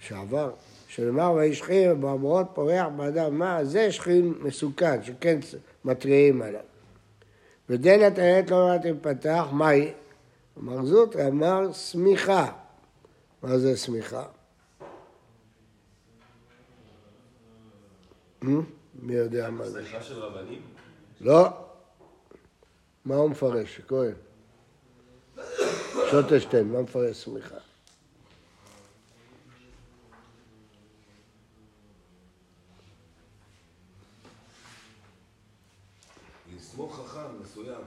שעבר, 0.00 0.50
שנאמר 0.88 1.32
וישכין 1.32 2.00
באמרות 2.00 2.46
פורח 2.54 2.86
באדם 2.96 3.38
מה, 3.38 3.64
זה 3.64 3.92
שכין 3.92 4.34
מסוכן, 4.40 5.02
שכן 5.02 5.38
מתריעים 5.84 6.42
עליו. 6.42 6.60
ודלת 7.68 8.18
העט 8.18 8.50
לא 8.50 8.56
יודעת 8.56 8.86
אם 8.86 8.96
פתח, 9.00 9.46
מהי? 9.52 9.92
אמר 10.58 10.84
זאת, 10.84 11.16
אמר 11.16 11.72
שמיכה. 11.72 12.52
מה 13.42 13.58
זה 13.58 13.76
שמיכה? 13.76 14.24
Hmm? 18.42 18.46
מי 19.02 19.14
יודע 19.14 19.50
מה 19.50 19.68
זה? 19.68 19.80
סליחה 19.82 20.02
של 20.02 20.18
רבנים? 20.18 20.62
לא. 21.20 21.48
מה 23.04 23.14
הוא 23.14 23.30
מפרש? 23.30 23.80
כהן. 23.88 24.14
שוטשטיין, 26.10 26.72
מה 26.72 26.82
מפרש 26.82 27.24
שמיכה? 27.24 27.56
לסמוך 36.56 36.96
חכם 36.96 37.42
מסוים 37.42 37.82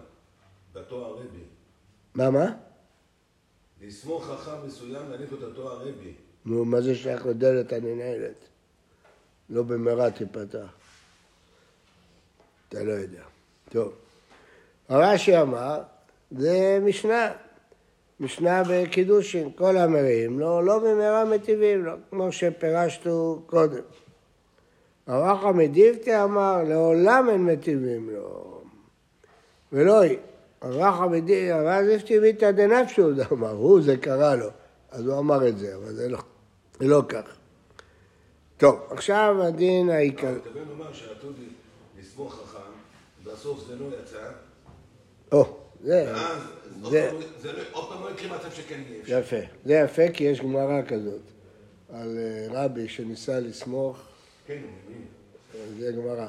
בתואר 0.73 1.13
רבי. 1.13 1.43
מה, 2.15 2.29
מה? 2.29 2.55
לסמוך 3.81 4.25
חכם 4.25 4.67
מסוים 4.67 5.09
להניף 5.11 5.33
את 5.33 5.43
התואר 5.43 5.87
רבי. 5.87 6.13
נו, 6.45 6.65
מה 6.65 6.81
זה 6.81 6.95
שייך 6.95 7.25
לדלת 7.25 7.73
הננעלת? 7.73 8.35
לא 9.49 9.63
במהרה 9.63 10.11
תיפתח. 10.11 10.82
אתה 12.73 12.83
לא 12.83 12.91
יודע. 12.91 13.21
טוב. 13.69 13.91
הרש"י 14.89 15.41
אמר, 15.41 15.81
זה 16.31 16.79
משנה. 16.81 17.31
משנה 18.19 18.63
בקידושין, 18.69 19.49
כל 19.55 19.77
המרעים, 19.77 20.39
לא, 20.39 20.63
לא 20.63 20.79
במהרה 20.79 21.25
מטיבים 21.25 21.85
לו, 21.85 21.91
כמו 22.09 22.31
שפירשנו 22.31 23.41
קודם. 23.45 23.81
הרח 25.07 25.43
המדיבתא 25.43 26.23
אמר, 26.23 26.63
לעולם 26.63 27.29
אין 27.29 27.45
מטיבים 27.45 28.09
לו. 28.09 28.61
ולא 29.71 30.01
היא. 30.01 30.17
הרח 30.61 31.01
המדיבתא, 31.01 31.53
הרז 31.53 31.87
הפטיביתא 31.89 32.51
דנפשו, 32.51 33.09
אמר, 33.31 33.51
הוא 33.51 33.81
זה 33.81 33.97
קרה 33.97 34.35
לו. 34.35 34.47
אז 34.91 35.07
הוא 35.07 35.19
אמר 35.19 35.47
את 35.47 35.57
זה, 35.57 35.75
אבל 35.75 35.93
זה 35.93 36.09
לא, 36.09 36.19
זה 36.79 36.87
לא 36.87 37.03
כך. 37.09 37.35
טוב, 38.57 38.79
עכשיו 38.89 39.35
הדין 39.43 39.89
העיקרי. 39.89 40.39
לסמוך 42.03 42.35
חכם, 42.35 42.59
בסוף 43.23 43.67
זה 43.67 43.75
לא 43.75 43.85
יצא, 44.01 44.31
או, 45.31 45.57
זה, 45.83 46.05
ואז 46.07 46.41
עוד 46.83 46.93
זה, 47.39 47.51
לא- 47.53 47.61
עוד 47.71 47.89
פעם 47.89 48.03
לא 48.03 48.09
יקרה 48.09 48.37
מצב 48.37 48.51
שכן 48.51 48.81
יהיה 48.87 49.01
אפשר. 49.01 49.19
יפה. 49.19 49.47
זה 49.65 49.73
יפה 49.73 50.01
כי 50.13 50.23
יש 50.23 50.39
גמרא 50.41 50.81
כזאת 50.87 51.21
על 51.93 52.17
אה, 52.17 52.47
רבי 52.65 52.89
שניסה 52.89 53.39
לסמוך, 53.39 53.97
כן, 54.47 54.61
מי? 54.89 54.95
זה 55.79 55.91
גמרא. 55.91 56.27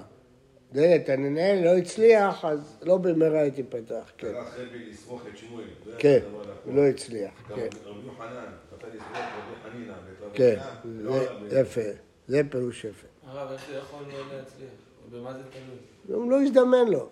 דלת 0.73 1.09
הננהל 1.09 1.65
לא 1.65 1.77
הצליח, 1.79 2.45
אז 2.45 2.77
לא 2.83 2.97
במהרה 2.97 3.41
היא 3.41 3.53
תיפתח, 3.53 4.11
כן. 4.19 4.33
טרח 4.33 4.55
רבי 4.59 4.91
לסמוך 4.91 5.23
את 5.33 5.39
שמואל. 5.39 5.65
כן, 5.99 6.19
לא 6.67 6.87
הצליח, 6.87 7.33
גם 7.51 7.57
כן. 7.57 7.69
רבי 7.85 8.07
יוחנן, 8.07 8.47
רצה 8.77 8.87
לסמוך 8.87 9.11
את 9.13 9.25
רבי 9.39 9.71
חנינא 9.71 9.93
ואת 9.93 10.23
רבי 10.23 10.39
כן, 10.39 10.59
לא 10.85 11.21
יפה, 11.61 11.81
זה 12.29 12.41
פירוש 12.51 12.85
יפה. 12.85 13.07
הרב, 13.27 13.53
איך 13.53 13.67
זה 13.71 13.77
יכול 13.77 14.03
לא 14.13 14.19
להצליח? 14.37 14.69
במה 15.11 15.33
זה 15.33 15.39
תלוי? 15.39 16.19
הוא 16.19 16.31
לא 16.31 16.43
הזדמן 16.43 16.89
לו. 16.89 17.09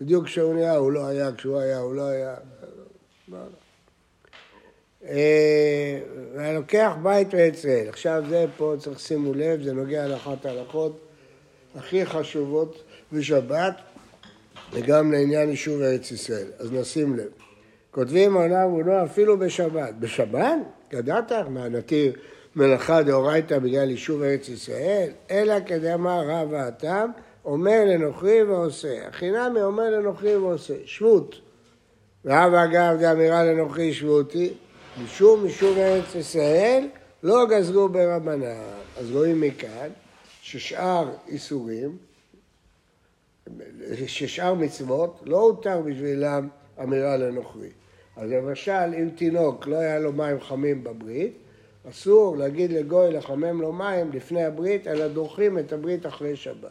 בדיוק 0.00 0.24
כשהוא 0.24 0.54
נהיה, 0.54 0.76
הוא 0.76 0.92
לא 0.92 1.06
היה, 1.06 1.32
כשהוא 1.32 1.58
היה, 1.58 1.78
הוא 1.78 1.94
לא 1.94 2.02
היה. 2.02 2.34
לא. 3.28 3.38
אה, 5.04 6.00
והלוקח 6.34 6.92
בית 7.02 7.34
וישראל. 7.34 7.88
עכשיו 7.88 8.22
זה 8.28 8.46
פה 8.56 8.74
צריך 8.78 9.00
שימו 9.00 9.34
לב, 9.34 9.62
זה 9.62 9.72
נוגע 9.72 10.08
לאחת 10.08 10.46
ההלכות 10.46 11.00
הכי 11.74 12.06
חשובות 12.06 12.82
בשבת 13.12 13.74
וגם 14.72 15.12
לעניין 15.12 15.48
יישוב 15.48 15.82
ארץ 15.82 16.10
ישראל. 16.10 16.46
אז 16.58 16.72
נשים 16.72 17.16
לב. 17.16 17.28
כותבים 17.90 18.36
העולם 18.36 18.72
ולא 18.72 19.04
אפילו 19.04 19.38
בשבת. 19.38 19.94
בשבת? 19.94 20.58
ידעת? 20.92 21.32
מה, 21.32 21.68
נתיר 21.68 22.12
מלאכה 22.56 23.02
דאורייתא 23.02 23.58
בגלל 23.58 23.90
יישוב 23.90 24.22
ארץ 24.22 24.48
ישראל? 24.48 25.10
אלא 25.30 25.54
כדאמר 25.66 26.22
רב 26.28 26.54
האטם, 26.54 27.10
אומר 27.44 27.84
לנוכרי 27.86 28.42
ועושה. 28.42 29.08
החינמי 29.08 29.62
אומר 29.62 29.90
לנוכרי 29.90 30.36
ועושה. 30.36 30.74
שבות. 30.84 31.40
רב 32.26 32.54
אגב 32.54 32.96
דאמירה 33.00 33.44
לנוכרי 33.44 33.92
שבותי, 33.92 34.52
משום 35.04 35.46
יישוב 35.46 35.78
ארץ 35.78 36.14
ישראל 36.14 36.88
לא 37.22 37.46
גזרו 37.50 37.88
ברבנן. 37.88 38.56
אז 38.98 39.10
רואים 39.10 39.40
מכאן 39.40 39.88
ששאר 40.42 41.08
איסורים, 41.28 41.96
ששאר 44.06 44.54
מצוות 44.54 45.22
לא 45.26 45.40
הותר 45.40 45.80
בשבילם 45.80 46.48
אמירה 46.82 47.16
לנוכרי. 47.16 47.68
אז 48.16 48.30
למשל, 48.30 48.94
אם 48.98 49.08
תינוק 49.14 49.66
לא 49.66 49.76
היה 49.76 49.98
לו 49.98 50.12
מים 50.12 50.40
חמים 50.40 50.84
בברית, 50.84 51.38
אסור 51.90 52.36
להגיד 52.36 52.72
לגוי 52.72 53.12
לחמם 53.12 53.60
לו 53.60 53.72
מים 53.72 54.10
לפני 54.12 54.44
הברית, 54.44 54.86
אלא 54.86 55.08
דוחים 55.08 55.58
את 55.58 55.72
הברית 55.72 56.06
אחרי 56.06 56.36
שבת. 56.36 56.70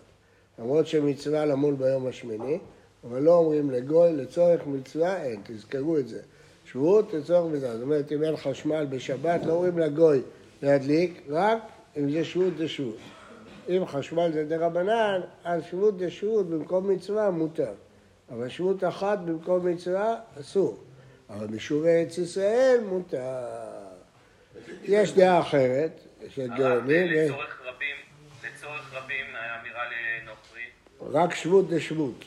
למרות 0.59 0.87
שמצווה 0.87 1.45
למול 1.45 1.75
ביום 1.75 2.07
השמיני, 2.07 2.59
אבל 3.03 3.21
לא 3.21 3.35
אומרים 3.35 3.71
לגוי 3.71 4.13
לצורך 4.13 4.67
מצווה, 4.67 5.23
אין, 5.23 5.41
תזכרו 5.43 5.97
את 5.97 6.07
זה. 6.07 6.19
שבועות 6.65 7.13
לצורך 7.13 7.53
מצווה, 7.53 7.73
זאת 7.73 7.81
אומרת, 7.81 8.11
אם 8.11 8.23
אין 8.23 8.37
חשמל 8.37 8.87
בשבת, 8.89 9.45
לא 9.45 9.53
אומרים 9.53 9.79
לגוי 9.79 10.21
להדליק, 10.61 11.21
רק 11.29 11.57
אם 11.97 12.11
זה 12.11 12.23
שבות 12.23 12.57
זה 12.57 12.67
שבות. 12.67 12.97
אם 13.69 13.85
חשמל 13.85 14.31
זה 14.33 14.45
דרבנן, 14.45 15.21
אז 15.43 15.63
שבות 15.63 15.99
זה 15.99 16.11
שבות, 16.11 16.49
במקום 16.49 16.89
מצווה 16.89 17.31
מותר. 17.31 17.71
אבל 18.31 18.49
שבות 18.49 18.83
אחת 18.83 19.19
במקום 19.19 19.67
מצווה, 19.67 20.15
אסור. 20.39 20.77
אבל 21.29 21.47
ביישוב 21.47 21.85
ארץ 21.85 22.17
ישראל 22.17 22.79
מותר. 22.89 23.70
יש 24.83 25.13
דעה 25.13 25.39
אחרת, 25.39 25.91
של 26.29 26.47
גאונים, 26.57 27.07
לצורך 27.07 27.61
רבים, 27.65 27.95
לצורך 28.43 28.93
רבים 28.93 29.25
האמירה 29.33 29.83
לנוכרי, 29.85 30.61
רק 31.19 31.35
שבות 31.35 31.69
זה 31.69 31.81
שבות. 31.81 32.25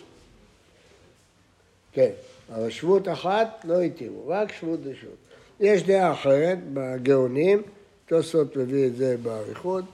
כן, 1.92 2.10
אבל 2.54 2.70
שבות 2.70 3.08
אחת 3.08 3.64
לא 3.64 3.80
התירו, 3.80 4.28
רק 4.28 4.52
שבות 4.52 4.82
זה 4.84 4.94
שבות. 5.00 5.16
יש 5.60 5.82
דעה 5.82 6.12
אחרת 6.12 6.58
בגאונים, 6.72 7.62
תוספות 8.06 8.56
מביא 8.56 8.86
את 8.86 8.96
זה 8.96 9.16
באריכות. 9.22 9.84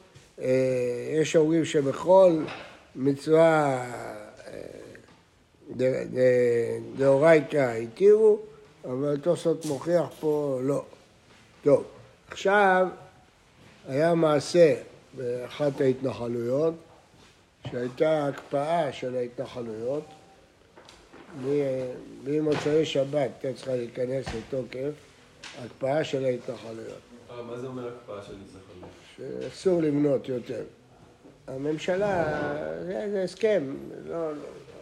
אה, 0.40 0.46
יש 1.20 1.36
אומרים 1.36 1.64
שבכל 1.64 2.44
מצווה 2.96 3.84
אה, 5.80 5.98
דאורייתא 6.96 7.76
התירו, 7.82 8.38
אבל 8.84 9.16
תוספות 9.22 9.64
מוכיח 9.64 10.06
פה 10.20 10.60
לא. 10.62 10.84
טוב, 11.62 11.84
עכשיו 12.30 12.88
היה 13.88 14.14
מעשה 14.14 14.74
באחת 15.16 15.80
ההתנחלויות, 15.80 16.74
שהייתה 17.70 18.26
הקפאה 18.26 18.92
של 18.92 19.16
ההתנחלויות, 19.16 20.04
ממוצאי 22.24 22.86
שבת 22.86 23.30
הייתה 23.42 23.58
צריכה 23.58 23.76
להיכנס 23.76 24.26
לתוקף, 24.34 24.90
הקפאה 25.64 26.04
של 26.04 26.24
ההתנחלויות, 26.24 26.98
אה, 27.30 27.42
מה 27.42 27.58
זה 27.58 27.66
אומר 27.66 27.88
הקפאה 27.88 28.22
של 28.22 28.32
התנחלות? 28.32 28.90
שאסור 29.16 29.82
לבנות 29.82 30.28
יותר. 30.28 30.62
הממשלה, 31.46 32.24
זה, 32.86 33.22
הסכם, 33.24 33.74
לא, 34.08 34.32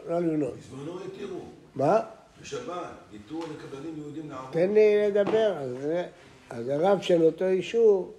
לא, 0.08 0.20
לא. 0.20 0.50
בזמנו 0.50 1.00
התירו, 1.04 1.40
מה? 1.74 2.00
בשבת, 2.42 2.74
התירו 3.14 3.42
לקבלנים 3.42 3.94
יהודים 3.96 4.30
לעבוד. 4.30 4.52
תן 4.52 4.72
לי 4.74 5.10
לדבר 5.10 5.56
על 5.58 5.76
זה. 5.80 6.06
אז 6.50 6.68
הרב 6.68 7.00
של 7.00 7.22
אותו 7.22 7.44
יישוב 7.44 8.12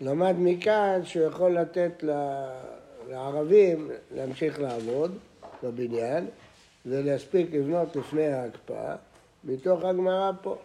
למד 0.00 0.34
מכאן 0.38 1.00
שהוא 1.04 1.26
יכול 1.26 1.58
לתת 1.58 2.04
לערבים 3.08 3.90
להמשיך 4.14 4.60
לעבוד 4.60 5.18
בבניין 5.62 6.26
ולהספיק 6.86 7.54
לבנות 7.54 7.96
לפני 7.96 8.26
ההקפאה, 8.26 8.96
מתוך 9.44 9.84
הגמרא 9.84 10.30
פה. 10.42 10.56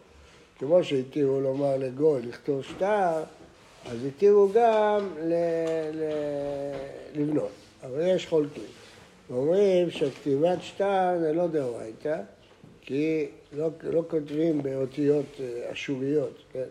כמו 0.60 0.84
שהתירו 0.84 1.40
לומר 1.40 1.78
לגוי 1.78 2.22
לכתוב 2.22 2.64
שטר, 2.64 3.24
אז 3.86 4.06
התירו 4.08 4.50
גם 4.54 5.10
ל- 5.22 5.34
ל- 5.94 7.22
לבנות. 7.22 7.52
אבל 7.84 8.08
יש 8.08 8.28
חולקים. 8.28 8.64
אומרים 9.30 9.92
שכתיבת 9.92 10.58
שטר 10.62 11.18
זה 11.20 11.34
לא 11.34 11.48
דאורייתא, 11.48 12.22
כי 12.86 13.28
לא, 13.54 13.70
לא 13.84 14.04
כותבים 14.08 14.64
באותיות 14.64 15.26
אה, 15.40 15.72
אשוריות, 15.72 16.44
כן? 16.54 16.64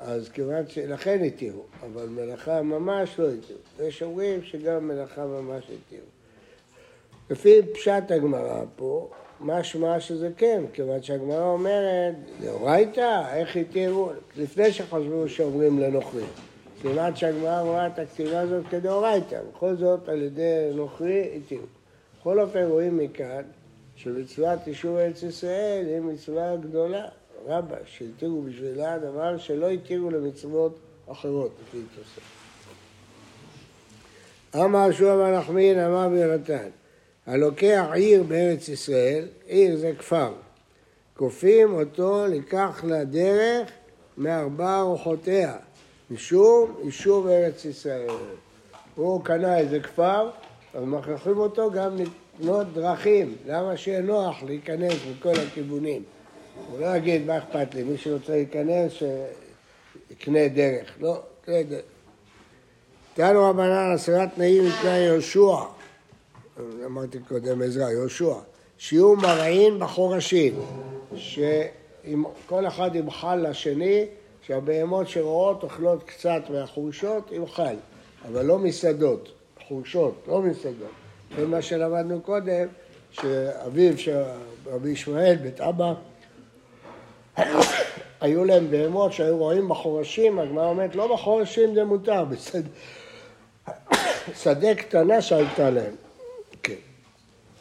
אז 0.00 0.28
כיוון 0.28 0.68
ש... 0.68 0.78
לכן 0.78 1.24
התירו, 1.24 1.62
אבל 1.82 2.06
מלאכה 2.06 2.62
ממש 2.62 3.18
לא 3.18 3.28
התירו. 3.28 3.88
יש 3.88 4.02
אומרים 4.02 4.42
שגם 4.42 4.88
מלאכה 4.88 5.26
ממש 5.26 5.64
התירו. 5.64 6.06
לפי 7.30 7.60
פשט 7.74 8.10
הגמרא 8.10 8.64
פה, 8.76 9.10
משמע 9.40 10.00
שזה 10.00 10.30
כן, 10.36 10.64
כיוון 10.72 11.02
שהגמרא 11.02 11.44
אומרת, 11.44 12.14
דאורייתא, 12.40 13.34
איך 13.34 13.56
התירו? 13.56 14.10
לפני 14.36 14.72
שחשבו 14.72 15.28
שאומרים 15.28 15.78
לנוכרים. 15.78 16.26
סימן 16.82 17.16
שהגמרא 17.16 17.60
רואה 17.60 17.86
את 17.86 17.98
הכתיבה 17.98 18.40
הזאת 18.40 18.64
כדאורייתא, 18.70 19.40
בכל 19.52 19.76
זאת 19.76 20.08
על 20.08 20.22
ידי 20.22 20.70
נוכרי 20.74 21.30
התירו. 21.36 21.66
בכל 22.20 22.40
אופן 22.40 22.64
רואים 22.64 22.98
מכאן 22.98 23.42
שמצוות 23.96 24.66
יישוב 24.66 24.96
ארץ 24.96 25.22
ישראל 25.22 25.86
היא 25.86 26.00
מצווה 26.00 26.56
גדולה, 26.56 27.08
רבה, 27.46 27.76
שהתירו 27.84 28.42
בשבילה 28.42 28.98
דבר 28.98 29.38
שלא 29.38 29.70
התירו 29.70 30.10
למצוות 30.10 30.78
אחרות, 31.06 31.50
לפי 31.62 31.78
תוספת. 31.96 32.22
אמר 34.56 34.92
שועה 34.92 35.16
בר 35.16 35.38
נחמין, 35.38 35.78
אמר 35.78 36.08
ביונתן, 36.08 36.68
הלוקח 37.26 37.86
עיר 37.92 38.22
בארץ 38.22 38.68
ישראל, 38.68 39.28
עיר 39.46 39.76
זה 39.76 39.92
כפר, 39.98 40.32
כופים 41.16 41.74
אותו 41.74 42.26
לקח 42.26 42.84
לדרך 42.84 43.70
מארבע 44.16 44.80
אורחותיה, 44.80 45.56
משום 46.10 46.74
יישוב 46.84 47.26
ארץ 47.26 47.64
ישראל. 47.64 48.10
הוא 48.94 49.24
קנה 49.24 49.58
איזה 49.58 49.80
כפר, 49.80 50.30
אז 50.74 50.84
מכריחים 50.84 51.38
אותו 51.38 51.70
גם 51.70 51.96
לקנות 52.38 52.72
דרכים, 52.72 53.36
למה 53.46 53.76
שיהיה 53.76 54.00
נוח 54.00 54.42
להיכנס 54.42 54.94
מכל 55.10 55.32
הכיוונים. 55.48 56.02
הוא 56.70 56.80
לא 56.80 56.96
יגיד 56.96 57.26
מה 57.26 57.38
אכפת 57.38 57.74
לי, 57.74 57.82
מי 57.82 57.98
שרוצה 57.98 58.32
להיכנס 58.32 58.92
שיקנה 58.92 60.48
דרך, 60.48 60.94
לא, 61.00 61.22
יקנה 61.42 61.62
דרך. 61.62 61.84
תנו 63.14 63.44
רבנן 63.50 63.92
עשרת 63.94 64.28
תנאים 64.34 64.64
מתנאי 64.68 64.98
יהושע, 64.98 65.56
אמרתי 66.84 67.18
קודם 67.28 67.62
עזרא, 67.62 67.90
יהושע, 67.90 68.34
שיהיו 68.78 69.16
מרעין 69.16 69.78
בחורשים, 69.78 70.54
שכל 71.16 72.66
אחד 72.66 72.90
ימחל 72.94 73.50
לשני, 73.50 74.06
שהבהמות 74.46 75.08
שרואות 75.08 75.62
אוכלות 75.62 76.02
קצת 76.02 76.42
מהחורשות, 76.50 77.32
יאכל, 77.32 77.62
אבל 78.28 78.44
לא 78.44 78.58
מסעדות, 78.58 79.32
חורשות, 79.68 80.14
לא 80.28 80.40
מסעדות. 80.42 81.03
זה 81.36 81.46
מה 81.46 81.62
שלמדנו 81.62 82.20
קודם, 82.20 82.66
שאביו 83.10 83.98
של 83.98 84.22
רבי 84.66 84.90
ישמעאל, 84.90 85.36
בית 85.36 85.60
אבא, 85.60 85.94
היו 88.20 88.44
להם 88.44 88.70
בהמות 88.70 89.12
שהיו 89.12 89.36
רואים 89.38 89.68
בחורשים, 89.68 90.38
הגמרא 90.38 90.66
אומרת, 90.68 90.96
לא 90.96 91.14
בחורשים 91.14 91.74
זה 91.74 91.84
מותר, 91.84 92.24
בשדה 92.24 92.68
שדה 94.42 94.74
קטנה 94.74 95.22
שהייתה 95.22 95.70
להם. 95.70 95.94
כן. 96.62 96.74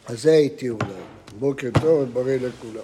אז 0.05 0.21
זה 0.21 0.33
התירו 0.33 0.79
להם. 0.81 1.13
בוקר 1.39 1.69
טוב, 1.81 2.13
בריא 2.13 2.39
לכולם. 2.39 2.83